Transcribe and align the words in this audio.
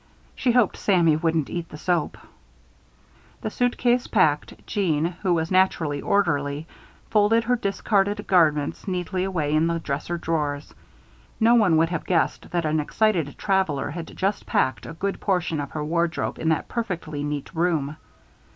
She 0.35 0.51
hoped 0.53 0.77
Sammy 0.77 1.15
wouldn't 1.15 1.47
eat 1.47 1.69
the 1.69 1.77
soap. 1.77 2.17
The 3.41 3.51
suitcase 3.51 4.07
packed, 4.07 4.65
Jeanne, 4.65 5.05
who 5.21 5.31
was 5.31 5.51
naturally 5.51 6.01
orderly, 6.01 6.65
folded 7.11 7.43
her 7.43 7.55
discarded 7.55 8.25
garments 8.25 8.87
neatly 8.87 9.23
away 9.23 9.53
in 9.53 9.67
the 9.67 9.79
dresser 9.79 10.17
drawers. 10.17 10.73
No 11.39 11.53
one 11.53 11.77
would 11.77 11.89
have 11.89 12.05
guessed 12.07 12.49
that 12.49 12.65
an 12.65 12.79
excited 12.79 13.37
traveler 13.37 13.91
had 13.91 14.17
just 14.17 14.47
packed 14.47 14.87
a 14.87 14.93
good 14.93 15.19
portion 15.19 15.59
of 15.59 15.69
her 15.69 15.85
wardrobe 15.85 16.39
in 16.39 16.49
that 16.49 16.67
perfectly 16.67 17.23
neat 17.23 17.51
room. 17.53 17.95